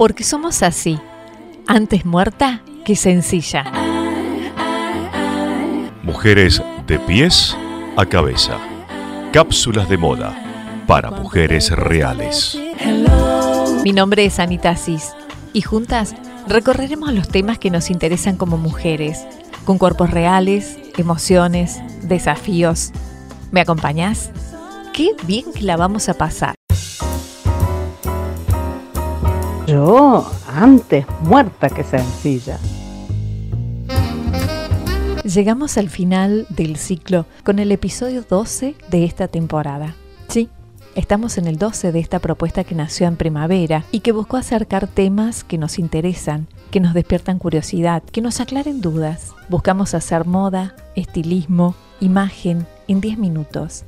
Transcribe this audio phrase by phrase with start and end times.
[0.00, 0.98] Porque somos así,
[1.66, 3.70] antes muerta que sencilla.
[6.02, 7.54] Mujeres de pies
[7.98, 8.56] a cabeza.
[9.30, 10.42] Cápsulas de moda
[10.86, 12.58] para mujeres reales.
[13.84, 15.12] Mi nombre es Anita Cis
[15.52, 16.14] y juntas
[16.48, 19.26] recorreremos los temas que nos interesan como mujeres,
[19.66, 22.92] con cuerpos reales, emociones, desafíos.
[23.50, 24.30] ¿Me acompañás?
[24.94, 26.54] Qué bien que la vamos a pasar.
[29.70, 32.58] Yo, antes muerta que sencilla.
[35.22, 39.94] Llegamos al final del ciclo con el episodio 12 de esta temporada.
[40.26, 40.48] Sí,
[40.96, 44.88] estamos en el 12 de esta propuesta que nació en primavera y que buscó acercar
[44.88, 49.34] temas que nos interesan, que nos despiertan curiosidad, que nos aclaren dudas.
[49.48, 53.84] Buscamos hacer moda, estilismo, imagen en 10 minutos.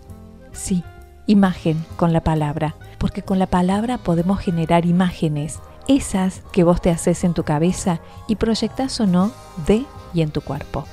[0.53, 0.85] Sí,
[1.27, 6.91] imagen con la palabra, porque con la palabra podemos generar imágenes, esas que vos te
[6.91, 9.33] haces en tu cabeza y proyectas o no
[9.67, 9.85] de
[10.15, 10.87] y en tu cuerpo.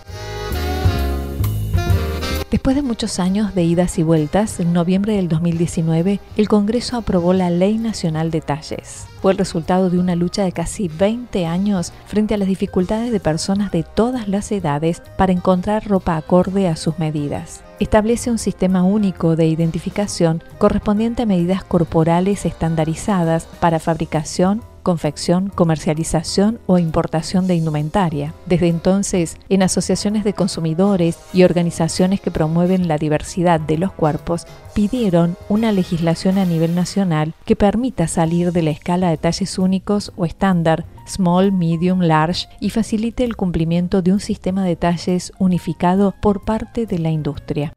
[2.51, 7.33] Después de muchos años de idas y vueltas, en noviembre del 2019, el Congreso aprobó
[7.33, 9.05] la Ley Nacional de Talles.
[9.21, 13.19] Fue el resultado de una lucha de casi 20 años frente a las dificultades de
[13.19, 17.63] personas de todas las edades para encontrar ropa acorde a sus medidas.
[17.79, 26.57] Establece un sistema único de identificación correspondiente a medidas corporales estandarizadas para fabricación, confección, comercialización
[26.65, 28.33] o importación de indumentaria.
[28.47, 34.47] Desde entonces, en asociaciones de consumidores y organizaciones que promueven la diversidad de los cuerpos,
[34.73, 40.11] pidieron una legislación a nivel nacional que permita salir de la escala de talles únicos
[40.17, 46.15] o estándar, small, medium, large, y facilite el cumplimiento de un sistema de talles unificado
[46.19, 47.73] por parte de la industria.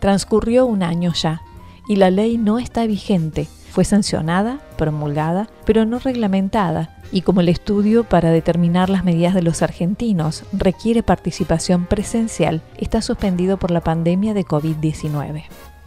[0.00, 1.40] Transcurrió un año ya
[1.86, 3.46] y la ley no está vigente,
[3.76, 9.42] fue sancionada, promulgada, pero no reglamentada, y como el estudio para determinar las medidas de
[9.42, 15.44] los argentinos requiere participación presencial, está suspendido por la pandemia de COVID-19.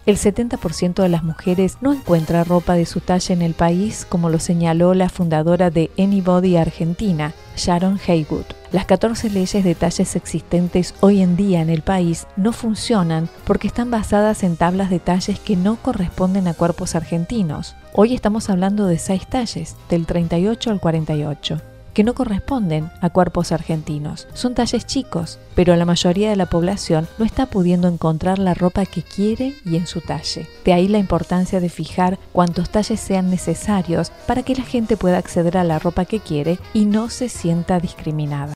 [0.10, 4.32] El 70% de las mujeres no encuentra ropa de su talla en el país, como
[4.32, 8.46] lo señaló la fundadora de Anybody Argentina, Sharon Haywood.
[8.72, 13.68] Las 14 leyes de talles existentes hoy en día en el país no funcionan porque
[13.68, 17.76] están basadas en tablas de talles que no corresponden a cuerpos argentinos.
[17.94, 21.62] Hoy estamos hablando de 6 talles, del 38 al 48
[22.00, 24.30] que no corresponden a cuerpos argentinos.
[24.34, 28.86] Son talles chicos, pero la mayoría de la población no está pudiendo encontrar la ropa
[28.86, 30.48] que quiere y en su talle.
[30.64, 35.18] De ahí la importancia de fijar cuántos talles sean necesarios para que la gente pueda
[35.18, 38.54] acceder a la ropa que quiere y no se sienta discriminada.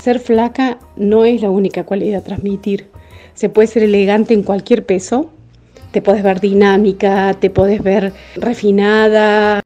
[0.00, 2.88] Ser flaca no es la única cualidad a transmitir.
[3.34, 5.32] Se puede ser elegante en cualquier peso.
[5.90, 9.60] Te puedes ver dinámica, te puedes ver refinada.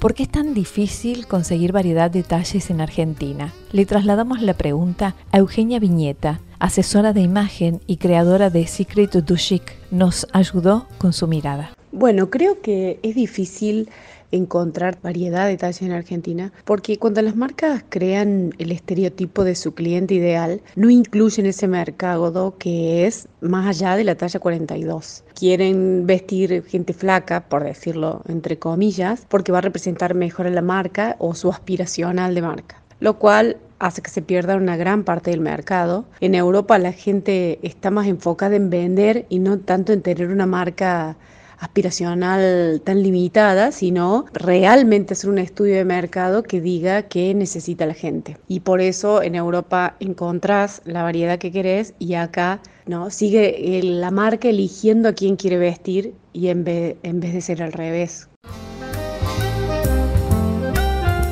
[0.00, 3.52] ¿Por qué es tan difícil conseguir variedad de talles en Argentina?
[3.70, 9.36] Le trasladamos la pregunta a Eugenia Viñeta, asesora de imagen y creadora de Secret du
[9.36, 9.62] Chic.
[9.90, 11.74] Nos ayudó con su mirada.
[11.92, 13.90] Bueno, creo que es difícil
[14.32, 19.74] encontrar variedad de talles en Argentina, porque cuando las marcas crean el estereotipo de su
[19.74, 25.24] cliente ideal, no incluyen ese mercado que es más allá de la talla 42.
[25.34, 30.62] Quieren vestir gente flaca, por decirlo entre comillas, porque va a representar mejor a la
[30.62, 35.30] marca o su aspiracional de marca, lo cual hace que se pierda una gran parte
[35.30, 36.04] del mercado.
[36.20, 40.46] En Europa la gente está más enfocada en vender y no tanto en tener una
[40.46, 41.16] marca
[41.60, 47.94] aspiracional tan limitada, sino realmente hacer un estudio de mercado que diga qué necesita la
[47.94, 48.36] gente.
[48.48, 54.10] Y por eso en Europa encontrás la variedad que querés y acá no sigue la
[54.10, 58.28] marca eligiendo a quién quiere vestir y en vez, en vez de ser al revés.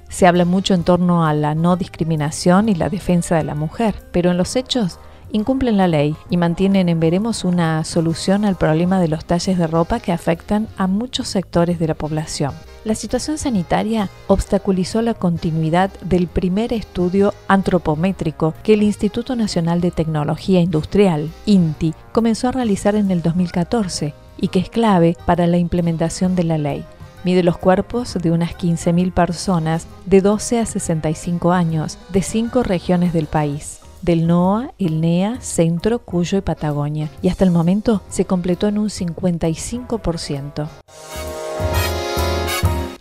[0.09, 3.95] Se habla mucho en torno a la no discriminación y la defensa de la mujer,
[4.11, 4.99] pero en los hechos
[5.33, 9.67] incumplen la ley y mantienen en veremos una solución al problema de los talles de
[9.67, 12.53] ropa que afectan a muchos sectores de la población.
[12.85, 19.91] La situación sanitaria obstaculizó la continuidad del primer estudio antropométrico que el Instituto Nacional de
[19.91, 25.59] Tecnología Industrial, INTI, comenzó a realizar en el 2014 y que es clave para la
[25.59, 26.85] implementación de la ley.
[27.25, 33.13] Mide los cuerpos de unas 15.000 personas de 12 a 65 años de cinco regiones
[33.13, 38.25] del país del NOA, el NEA, Centro, Cuyo y Patagonia, y hasta el momento se
[38.25, 40.69] completó en un 55%.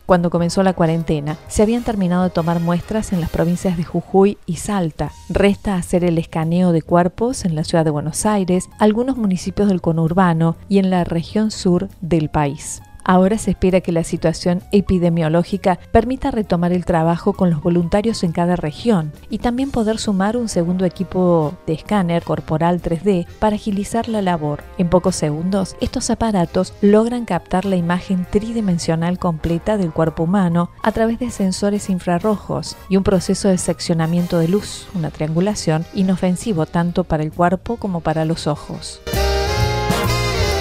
[0.07, 4.37] Cuando comenzó la cuarentena, se habían terminado de tomar muestras en las provincias de Jujuy
[4.45, 5.11] y Salta.
[5.27, 9.81] Resta hacer el escaneo de cuerpos en la ciudad de Buenos Aires, algunos municipios del
[9.81, 12.81] conurbano y en la región sur del país.
[13.09, 18.33] Ahora se espera que la situación epidemiológica permita retomar el trabajo con los voluntarios en
[18.33, 24.09] cada región y también poder sumar un segundo equipo de escáner corporal 3D para agilizar
[24.09, 24.61] la labor.
[24.77, 30.91] En pocos segundos, estos aparatos logran captar la imagen tridimensional completa del cuerpo humano a
[30.91, 37.05] través de sensores infrarrojos y un proceso de seccionamiento de luz, una triangulación inofensivo tanto
[37.05, 38.99] para el cuerpo como para los ojos.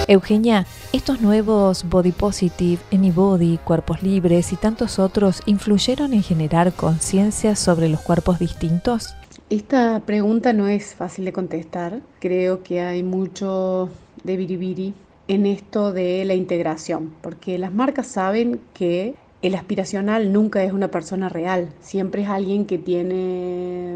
[0.07, 7.55] Eugenia, estos nuevos body positive, anybody, cuerpos libres y tantos otros influyeron en generar conciencia
[7.55, 9.15] sobre los cuerpos distintos?
[9.49, 12.01] Esta pregunta no es fácil de contestar.
[12.19, 13.89] Creo que hay mucho
[14.23, 14.93] de biribiri
[15.27, 20.89] en esto de la integración, porque las marcas saben que el aspiracional nunca es una
[20.89, 23.93] persona real, siempre es alguien que tiene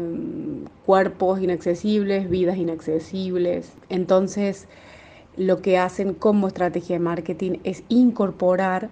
[0.86, 3.72] cuerpos inaccesibles, vidas inaccesibles.
[3.88, 4.68] Entonces,
[5.36, 8.90] lo que hacen como estrategia de marketing es incorporar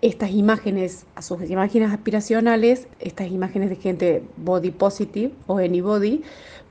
[0.00, 6.22] estas imágenes a sus imágenes aspiracionales, estas imágenes de gente body positive o anybody,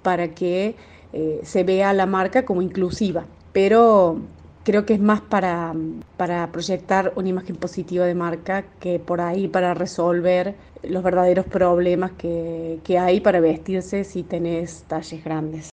[0.02, 0.76] para que
[1.14, 3.26] eh, se vea la marca como inclusiva.
[3.54, 4.20] Pero
[4.64, 5.74] creo que es más para,
[6.18, 12.12] para proyectar una imagen positiva de marca que por ahí para resolver los verdaderos problemas
[12.12, 15.71] que, que hay para vestirse si tenés talles grandes.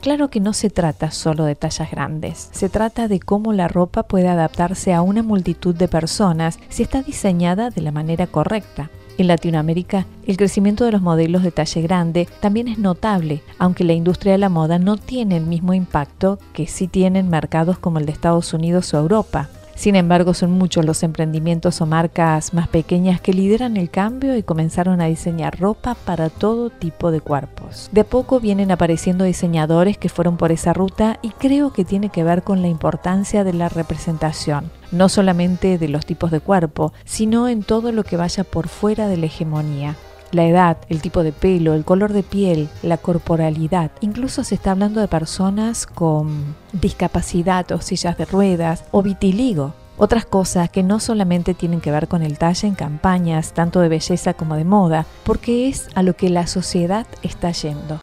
[0.00, 4.04] Claro que no se trata solo de tallas grandes, se trata de cómo la ropa
[4.04, 8.90] puede adaptarse a una multitud de personas si está diseñada de la manera correcta.
[9.18, 13.92] En Latinoamérica, el crecimiento de los modelos de talle grande también es notable, aunque la
[13.92, 18.06] industria de la moda no tiene el mismo impacto que sí tienen mercados como el
[18.06, 19.48] de Estados Unidos o Europa.
[19.78, 24.42] Sin embargo, son muchos los emprendimientos o marcas más pequeñas que lideran el cambio y
[24.42, 27.88] comenzaron a diseñar ropa para todo tipo de cuerpos.
[27.92, 32.24] De poco vienen apareciendo diseñadores que fueron por esa ruta y creo que tiene que
[32.24, 37.46] ver con la importancia de la representación, no solamente de los tipos de cuerpo, sino
[37.46, 39.94] en todo lo que vaya por fuera de la hegemonía
[40.32, 43.90] la edad, el tipo de pelo, el color de piel, la corporalidad.
[44.00, 49.74] Incluso se está hablando de personas con discapacidad o sillas de ruedas o vitiligo.
[49.96, 53.88] Otras cosas que no solamente tienen que ver con el talle en campañas, tanto de
[53.88, 58.00] belleza como de moda, porque es a lo que la sociedad está yendo.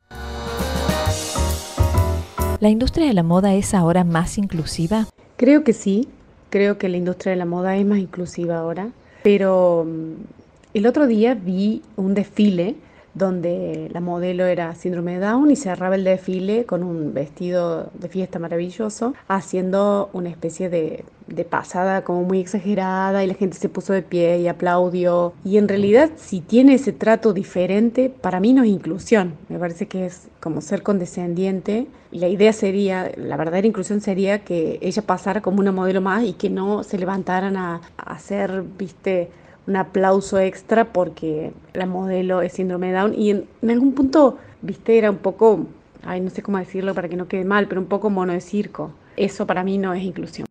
[2.59, 5.07] ¿La industria de la moda es ahora más inclusiva?
[5.37, 6.09] Creo que sí,
[6.49, 8.89] creo que la industria de la moda es más inclusiva ahora,
[9.23, 9.85] pero
[10.75, 12.75] el otro día vi un desfile
[13.13, 18.09] donde la modelo era síndrome de Down y cerraba el desfile con un vestido de
[18.09, 21.05] fiesta maravilloso, haciendo una especie de,
[21.49, 25.31] pasada como muy exagerada y la gente se puso de pie y aplaudió.
[25.45, 29.87] Y en realidad si tiene ese trato diferente, para mí no es inclusión, me parece
[29.87, 31.87] que es como ser condescendiente.
[32.11, 36.33] La idea sería, la verdadera inclusión sería que ella pasara como una modelo más y
[36.33, 39.29] que no se levantaran a, a hacer, viste,
[39.67, 44.97] un aplauso extra porque la modelo es síndrome de Down y en, algún punto, viste,
[44.97, 45.65] era un poco,
[46.03, 48.41] ay, no sé cómo decirlo para que no quede mal, pero un poco mono de
[48.41, 48.91] circo.
[49.17, 50.45] Eso para mí no es inclusión.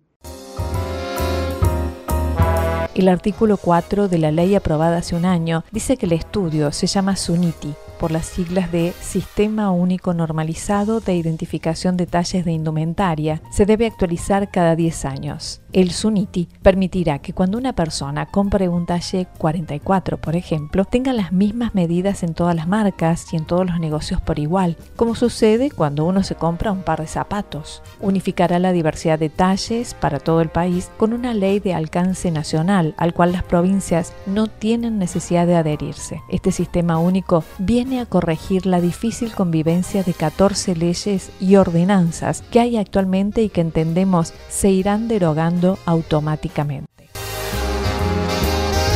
[2.95, 6.87] El artículo 4 de la ley aprobada hace un año dice que el estudio se
[6.87, 13.41] llama SUNITI, por las siglas de Sistema Único Normalizado de Identificación de Talles de Indumentaria,
[13.51, 15.63] se debe actualizar cada 10 años.
[15.73, 21.33] El SUNITI permitirá que cuando una persona compre un talle 44, por ejemplo, tenga las
[21.33, 25.71] mismas medidas en todas las marcas y en todos los negocios por igual, como sucede
[25.71, 27.83] cuando uno se compra un par de zapatos.
[28.01, 32.95] Unificará la diversidad de talles para todo el país con una ley de alcance nacional,
[32.99, 36.21] al cual las provincias no tienen necesidad de adherirse.
[36.29, 42.61] Este sistema único viene a corregir la difícil convivencia de 14 leyes y ordenanzas que
[42.61, 47.11] hay actualmente y que entendemos se irán derogando automáticamente.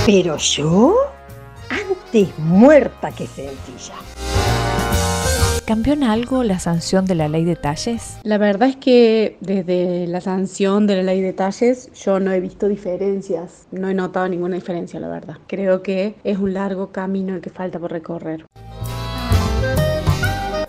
[0.06, 0.94] Pero yo,
[1.68, 3.94] antes muerta que sencilla.
[5.68, 8.18] ¿Cambió en algo la sanción de la ley de talles?
[8.22, 12.40] La verdad es que desde la sanción de la ley de talles yo no he
[12.40, 15.36] visto diferencias, no he notado ninguna diferencia, la verdad.
[15.46, 18.46] Creo que es un largo camino el que falta por recorrer.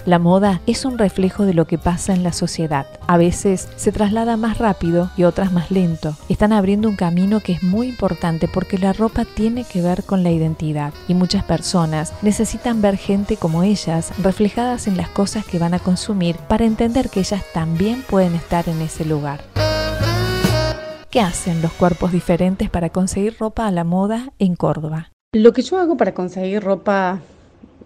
[0.10, 2.88] La moda es un reflejo de lo que pasa en la sociedad.
[3.06, 6.16] A veces se traslada más rápido y otras más lento.
[6.30, 10.24] Están abriendo un camino que es muy importante porque la ropa tiene que ver con
[10.24, 15.60] la identidad y muchas personas necesitan ver gente como ellas reflejadas en las cosas que
[15.60, 19.42] van a consumir para entender que ellas también pueden estar en ese lugar.
[21.12, 25.12] ¿Qué hacen los cuerpos diferentes para conseguir ropa a la moda en Córdoba?
[25.34, 27.20] Lo que yo hago para conseguir ropa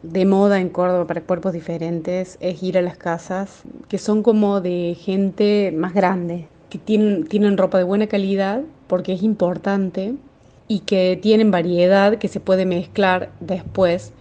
[0.03, 4.61] de moda en Córdoba para cuerpos diferentes es ir a las casas que son como
[4.61, 10.13] de gente más grande, que tienen, tienen ropa de buena calidad, porque es importante,
[10.67, 14.13] y que tienen variedad que se puede mezclar después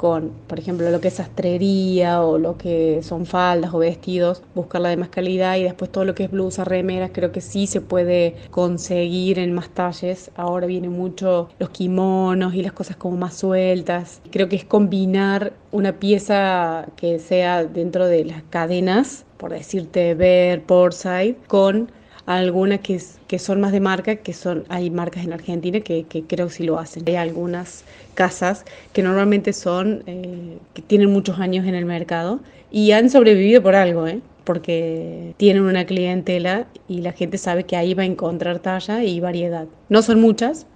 [0.00, 4.80] con, por ejemplo, lo que es sastrería o lo que son faldas o vestidos, buscar
[4.80, 7.66] la de más calidad y después todo lo que es blusa, remeras, creo que sí
[7.66, 10.30] se puede conseguir en más talles.
[10.36, 14.22] Ahora vienen mucho los kimonos y las cosas como más sueltas.
[14.30, 20.62] Creo que es combinar una pieza que sea dentro de las cadenas, por decirte Ver,
[20.62, 21.92] Portside, con
[22.38, 26.46] algunas que, que son más de marca, que son, hay marcas en Argentina que, creo
[26.46, 27.02] que sí lo hacen.
[27.08, 27.84] Hay algunas
[28.14, 33.62] casas que normalmente son, eh, que tienen muchos años en el mercado y han sobrevivido
[33.62, 34.20] por algo, ¿eh?
[34.44, 39.18] porque tienen una clientela y la gente sabe que ahí va a encontrar talla y
[39.20, 39.66] variedad.
[39.88, 40.66] No son muchas,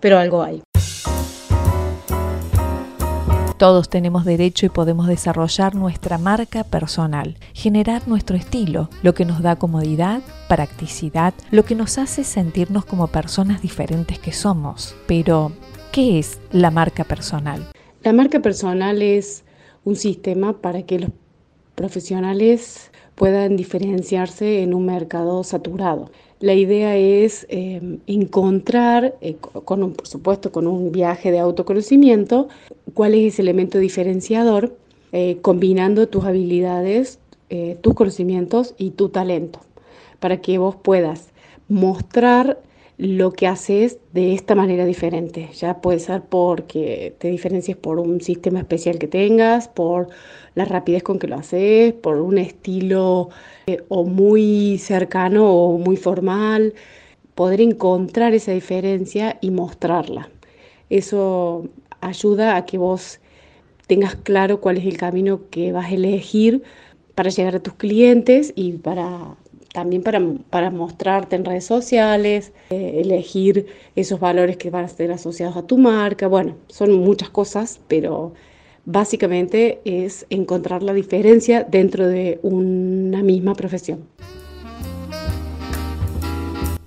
[0.00, 0.63] pero algo hay.
[3.64, 9.40] Todos tenemos derecho y podemos desarrollar nuestra marca personal, generar nuestro estilo, lo que nos
[9.40, 14.94] da comodidad, practicidad, lo que nos hace sentirnos como personas diferentes que somos.
[15.06, 15.50] Pero,
[15.92, 17.66] ¿qué es la marca personal?
[18.02, 19.44] La marca personal es
[19.82, 21.10] un sistema para que los
[21.74, 26.10] profesionales puedan diferenciarse en un mercado saturado.
[26.40, 32.48] La idea es eh, encontrar, eh, con por supuesto con un viaje de autoconocimiento,
[32.92, 34.76] cuál es ese elemento diferenciador,
[35.12, 37.18] eh, combinando tus habilidades,
[37.82, 39.60] tus conocimientos y tu talento,
[40.18, 41.28] para que vos puedas
[41.68, 42.58] mostrar
[42.96, 45.48] lo que haces de esta manera diferente.
[45.54, 50.08] Ya puede ser porque te diferencies por un sistema especial que tengas, por
[50.54, 53.30] la rapidez con que lo haces, por un estilo
[53.66, 56.74] eh, o muy cercano o muy formal.
[57.34, 60.30] Poder encontrar esa diferencia y mostrarla.
[60.88, 61.68] Eso
[62.00, 63.20] ayuda a que vos
[63.88, 66.62] tengas claro cuál es el camino que vas a elegir
[67.14, 69.36] para llegar a tus clientes y para
[69.74, 73.66] también para, mostrarte en redes sociales, eh, elegir
[73.96, 76.28] esos valores que van a ser asociados a tu marca.
[76.28, 78.34] Bueno, son muchas cosas, pero
[78.84, 84.06] básicamente es encontrar la diferencia dentro de una misma profesión.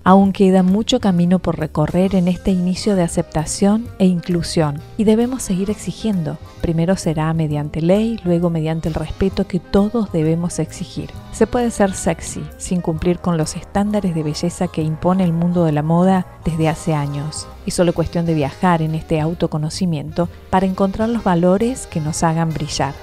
[0.08, 5.44] Aún queda mucho camino por recorrer en este inicio de aceptación e inclusión y debemos
[5.44, 6.38] seguir exigiendo.
[6.62, 11.10] Primero será mediante ley, luego mediante el respeto que todos debemos exigir.
[11.34, 15.66] Se puede ser sexy sin cumplir con los estándares de belleza que impone el mundo
[15.66, 17.46] de la moda desde hace años.
[17.66, 22.54] Y solo cuestión de viajar en este autoconocimiento para encontrar los valores que nos hagan
[22.54, 22.94] brillar.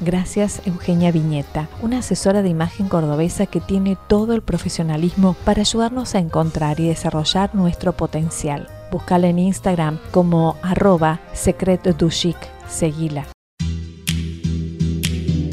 [0.00, 6.14] Gracias Eugenia Viñeta, una asesora de imagen cordobesa que tiene todo el profesionalismo para ayudarnos
[6.14, 8.68] a encontrar y desarrollar nuestro potencial.
[8.92, 12.36] Búscala en Instagram como arroba secretduchic.
[12.68, 13.26] Seguila.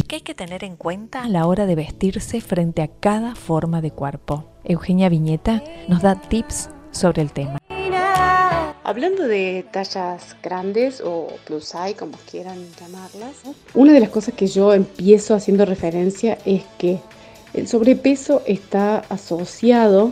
[0.07, 3.81] ¿Qué hay que tener en cuenta a la hora de vestirse frente a cada forma
[3.81, 4.45] de cuerpo?
[4.63, 7.62] Eugenia Viñeta nos da tips sobre el tema.
[8.85, 13.35] Hablando de tallas grandes o plus size, como quieran llamarlas,
[13.73, 16.99] una de las cosas que yo empiezo haciendo referencia es que
[17.53, 20.11] el sobrepeso está asociado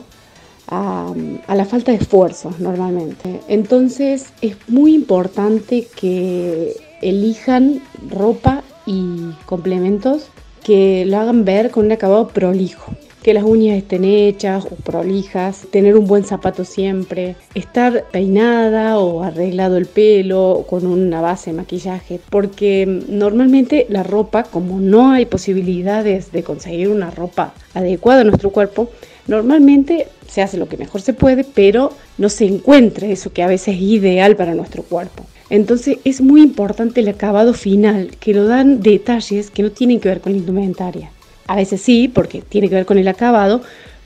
[0.70, 1.13] a,
[1.48, 3.42] a, la falta de esfuerzo normalmente.
[3.50, 10.30] Entonces es muy importante que elijan ropa y complementos
[10.63, 15.68] que lo hagan ver con un acabado prolijo que las uñas estén hechas o prolijas,
[15.72, 21.58] tener un buen zapato siempre, estar peinada o arreglado el pelo con una base de
[21.58, 28.25] maquillaje, porque normalmente la ropa, como no hay posibilidades de conseguir una ropa adecuada a
[28.25, 28.90] nuestro cuerpo,
[29.28, 33.48] normalmente se hace lo que mejor se puede, pero no se encuentra eso que a
[33.48, 35.25] veces es ideal para nuestro cuerpo.
[35.50, 40.10] Entonces es muy importante el acabado final, que lo dan detalles que no tienen que
[40.10, 41.12] ver con la indumentaria.
[41.48, 43.62] A veces sí, porque tiene que ver con el acabado,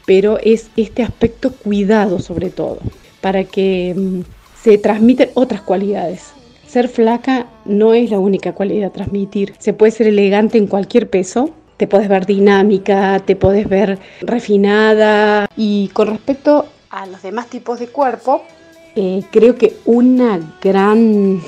[0.05, 2.79] pero es este aspecto cuidado sobre todo,
[3.21, 4.21] para que mm,
[4.61, 6.31] se transmiten otras cualidades.
[6.67, 9.53] Ser flaca no es la única cualidad a transmitir.
[9.59, 15.47] Se puede ser elegante en cualquier peso, te puedes ver dinámica, te puedes ver refinada.
[15.55, 18.43] Y con respecto a los demás tipos de cuerpo,
[18.95, 21.41] eh, creo que una gran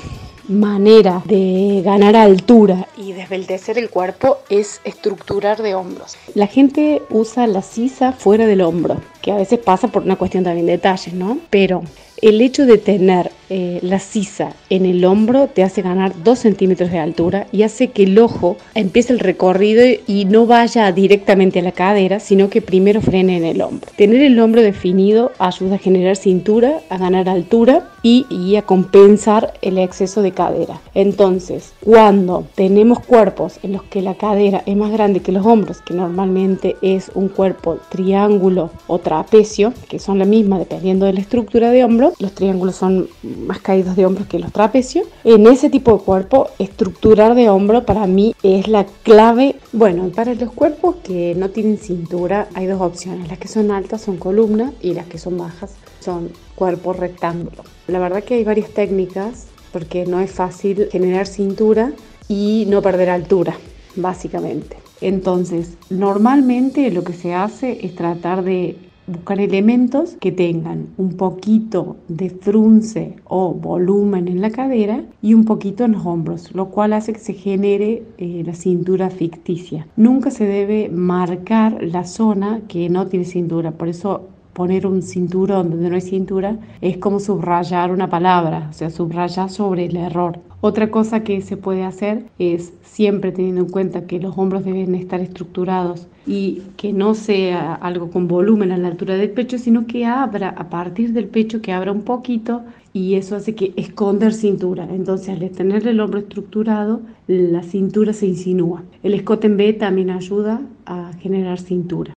[0.48, 6.16] manera de ganar altura y desveltecer el cuerpo es estructurar de hombros.
[6.34, 10.44] La gente usa la sisa fuera del hombro, que a veces pasa por una cuestión
[10.44, 11.38] también de detalles, ¿no?
[11.50, 11.82] Pero
[12.22, 16.90] el hecho de tener Eh, la sisa en el hombro te hace ganar 2 centímetros
[16.90, 21.62] de altura y hace que el ojo empiece el recorrido y no vaya directamente a
[21.62, 23.90] la cadera, sino que primero frene en el hombro.
[23.96, 29.54] Tener el hombro definido ayuda a generar cintura, a ganar altura y, y a compensar
[29.62, 30.82] el exceso de cadera.
[30.94, 35.80] Entonces, cuando tenemos cuerpos en los que la cadera es más grande que los hombros,
[35.80, 41.20] que normalmente es un cuerpo triángulo o trapecio, que son la misma dependiendo de la
[41.20, 43.08] estructura de hombro, los triángulos son
[43.46, 45.06] más caídos de hombros que los trapecios.
[45.24, 49.56] En ese tipo de cuerpo, estructurar de hombro para mí es la clave.
[49.72, 53.28] Bueno, para los cuerpos que no tienen cintura hay dos opciones.
[53.28, 57.62] Las que son altas son columna y las que son bajas son cuerpo rectángulo.
[57.86, 61.92] La verdad que hay varias técnicas porque no es fácil generar cintura
[62.28, 63.56] y no perder altura,
[63.96, 64.76] básicamente.
[65.00, 68.76] Entonces, normalmente lo que se hace es tratar de
[69.08, 75.44] buscar elementos que tengan un poquito de frunce o volumen en la cadera y un
[75.44, 79.86] poquito en hombros, lo cual hace que se genere eh, la cintura ficticia.
[79.96, 85.70] Nunca se debe marcar la zona que no tiene cintura, por eso poner un cinturón
[85.70, 90.40] donde no hay cintura es como subrayar una palabra, o sea, subrayar sobre el error.
[90.60, 94.96] Otra cosa que se puede hacer es siempre teniendo en cuenta que los hombros deben
[94.96, 99.86] estar estructurados y que no sea algo con volumen a la altura del pecho, sino
[99.86, 102.62] que abra a partir del pecho, que abra un poquito
[102.92, 104.88] y eso hace que esconder cintura.
[104.90, 108.82] Entonces al tener el hombro estructurado, la cintura se insinúa.
[109.04, 112.14] El escote en B también ayuda a generar cintura.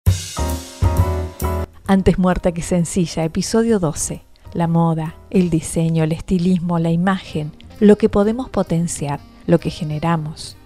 [1.87, 4.23] Antes muerta que sencilla, episodio 12.
[4.55, 10.57] La moda, el diseño, el estilismo, la imagen, lo que podemos potenciar, lo que generamos.